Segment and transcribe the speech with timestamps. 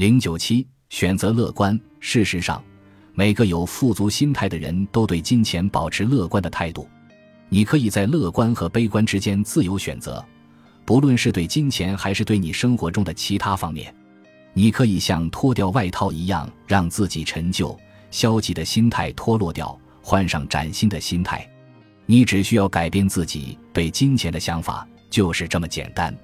[0.00, 1.78] 零九七选择乐观。
[1.98, 2.64] 事实上，
[3.12, 6.88] 每个有富足心态的人都对金钱保持乐观的态度。
[7.50, 10.24] 你可以在乐观和悲观之间自由选择，
[10.86, 13.94] 不论是对金钱还是对你生活中的其他方面。
[14.54, 17.78] 你可以像脱掉外套一样，让自己陈旧、
[18.10, 21.46] 消极的心态脱落掉，换上崭新的心态。
[22.06, 26.16] 你只需要改变自己对金钱的想法，就是这么简单。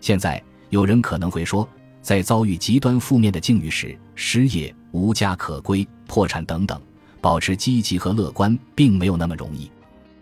[0.00, 1.68] 现在有人可能会说。
[2.02, 6.78] 在遭遇极端负面的境遇时，失业、无家可归、破产等等，
[7.20, 9.70] 保持积极和乐观并没有那么容易。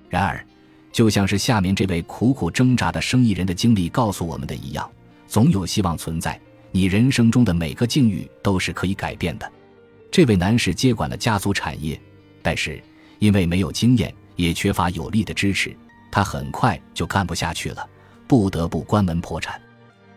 [0.08, 0.44] 然而，
[0.92, 4.88] 就像是下面这位苦苦挣扎的生意人的经历告诉我们的一样，
[5.26, 6.38] 总有希望存在。
[6.70, 9.50] 你人生中的每个境遇都是可以改变的。
[10.10, 12.00] 这位男士接管了家族产业，
[12.42, 12.80] 但是
[13.18, 15.74] 因为没有经验，也缺乏有力的支持，
[16.12, 17.88] 他很快就干不下去了，
[18.28, 19.60] 不得不关门破产。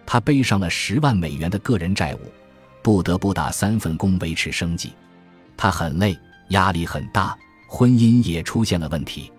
[0.06, 2.20] 他背上了十万美元的个人债务，
[2.82, 4.94] 不得不打三份工维持生计。
[5.56, 6.18] 他很累，
[6.50, 7.38] 压力很大，
[7.68, 9.32] 婚姻也出现了问题。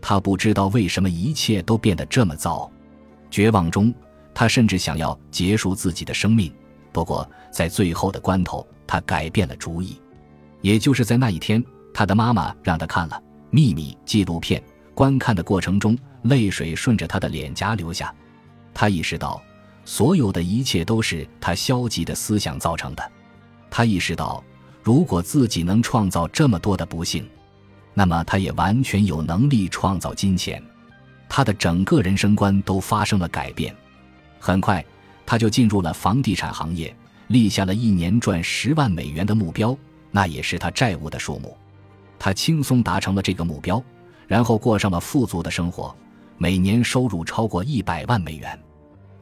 [0.00, 2.70] 他不知道为什么一切都变得这么糟。
[3.30, 3.92] 绝望中，
[4.32, 6.52] 他甚至想要结束自己的生命。
[6.92, 10.00] 不过，在最后的关头，他改变了主意。
[10.60, 11.62] 也就是在那一天，
[11.92, 13.16] 他的妈妈让他看了
[13.50, 14.62] 《秘密》纪录片。
[14.94, 18.14] 观看的过程中，泪水顺着他的脸颊流下。
[18.72, 19.42] 他意识到。
[19.84, 23.12] 所有的一切都是他消极的思想造成的。
[23.70, 24.42] 他意识到，
[24.82, 27.28] 如果自己能创造这么多的不幸，
[27.92, 30.62] 那么他也完全有能力创造金钱。
[31.28, 33.74] 他的整个人生观都发生了改变。
[34.38, 34.84] 很快，
[35.26, 36.94] 他就进入了房地产行业，
[37.28, 39.76] 立下了一年赚十万美元的目标，
[40.10, 41.56] 那也是他债务的数目。
[42.18, 43.82] 他轻松达成了这个目标，
[44.26, 45.94] 然后过上了富足的生活，
[46.38, 48.58] 每年收入超过一百万美元。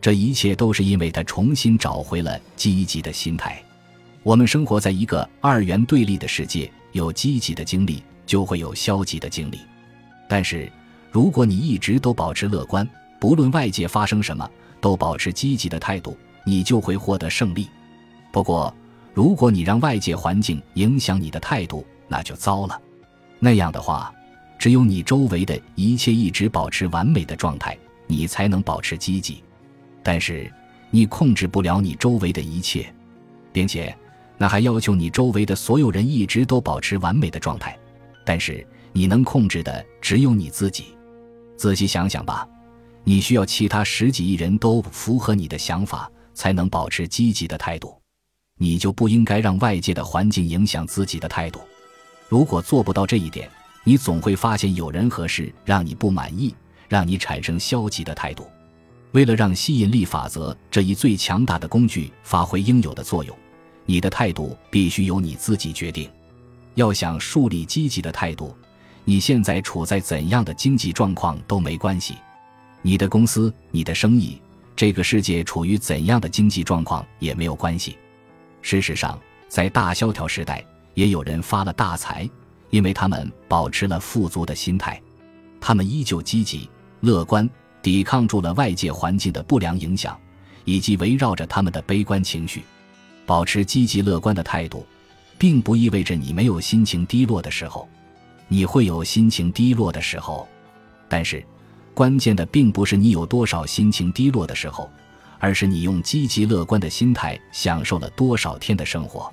[0.02, 3.62] 这一切都是因为他重新找回了积极的心态。
[4.24, 9.60] 我们生活在一个二元对立的世界，有积极的经历，就会有消极的经历。
[10.28, 10.70] 但是，
[11.12, 12.86] 如果你一直都保持乐观，
[13.20, 14.50] 不论外界发生什么，
[14.80, 17.68] 都保持积极的态度，你就会获得胜利。
[18.32, 18.74] 不过，
[19.14, 22.80] 如果你让外界环境影响你的态度，那就糟了。
[23.38, 24.12] 那样的话，
[24.58, 27.78] 只有你周围的一切一直保持完美的状态，
[28.08, 29.44] 你才能保持积极。
[30.02, 30.50] 但是，
[30.90, 32.92] 你控制不了你周围的一切，
[33.52, 33.96] 并且，
[34.36, 37.78] 那还要求你周围的所有人一直都保持完美的状态。
[38.24, 40.96] 但是，你能控制的只有你自己。
[41.56, 42.46] 仔细想想吧，
[43.04, 47.96] 你需要其他十几亿人都符合你的想法，才能保持积极的态度。
[48.58, 51.60] 你就不应该让外界的环境影响自己的态度。
[52.28, 53.48] 如果做不到这一点，
[53.84, 56.54] 你总会发现有人和事让你不满意，
[56.88, 58.46] 让你产生消极的态度。
[59.12, 63.36] 为了让吸引力法则这一最强大的工具发挥应有的作用，
[63.86, 66.10] 你的态度必须由你自己决定。
[66.74, 68.56] 要想树立积极的态度，
[69.04, 72.16] 你现在处在怎样的经济状况都没关系。
[72.80, 74.40] 你的公司、你的生意、
[74.74, 77.98] 这个世界处于怎样的经济状况也没有关系。
[78.62, 80.64] 事实上，在大萧条时代，
[80.94, 82.28] 也有人发了大财，
[82.70, 85.00] 因为他们保持了富足的心态，
[85.60, 86.70] 他们依旧积极
[87.00, 87.48] 乐观。
[87.82, 90.16] 抵抗住了外界环境的不良影响，
[90.64, 92.62] 以及围绕着他们的悲观情绪，
[93.26, 94.86] 保持积极乐观的态度，
[95.36, 97.88] 并不意味着你没有心情低落的时候。
[98.48, 100.46] 你会有心情低落的时候，
[101.08, 101.42] 但是
[101.94, 104.90] 关键的并不是你有多少心情低落的时候，
[105.38, 109.32] 而是你用积极乐观的心态享受了多少天的生活。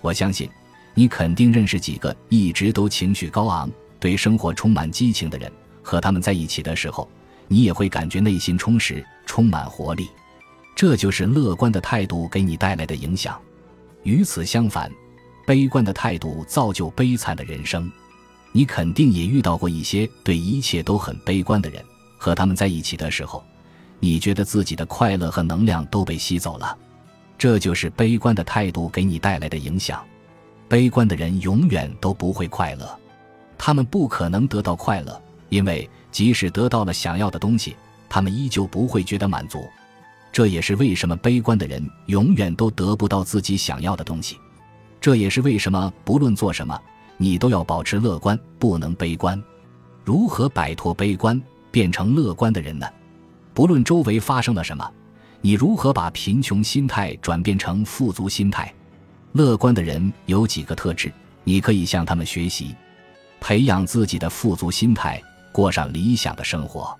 [0.00, 0.48] 我相信，
[0.94, 5.50] 你肯定认识几个一直都情绪高昂、对生活充满激情的人，
[5.82, 7.08] 和他们在一起的时候。
[7.52, 10.08] 你也会感觉内心充实，充满活力，
[10.76, 13.36] 这就是乐观的态度给你带来的影响。
[14.04, 14.88] 与此相反，
[15.44, 17.90] 悲观的态度造就悲惨的人生。
[18.52, 21.84] 你肯定也遇到过一些对一切都很悲观的人，
[22.16, 23.42] 和他们在一起的时候，
[23.98, 26.78] 你觉得自己的快乐和能量都被吸走了。
[27.36, 30.00] 这就是悲观的态度给你带来的影响。
[30.68, 32.96] 悲观的人永远都不会快乐，
[33.58, 35.20] 他们不可能得到快乐。
[35.50, 37.76] 因为即使得到了想要的东西，
[38.08, 39.68] 他们依旧不会觉得满足。
[40.32, 44.38] 这也是为什么悲观的人永远都得不到自己想要的东西。
[45.00, 46.80] 这也是为什么不论做什么，
[47.16, 49.42] 你都要保持乐观，不能悲观。
[50.04, 52.86] 如何摆脱悲观，变成乐观的人呢？
[53.52, 54.88] 不论周围发生了什么，
[55.40, 58.72] 你如何把贫穷心态转变成富足心态？
[59.32, 61.12] 乐观的人有几个特质，
[61.44, 62.74] 你可以向他们学习，
[63.40, 65.20] 培养自己的富足心态。
[65.52, 66.99] 过上理想的生活。